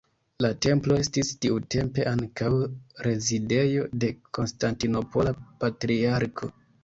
[0.43, 2.49] La templo estis tiutempe ankaŭ
[3.07, 5.35] rezidejo de konstantinopola
[5.65, 6.53] patriarko.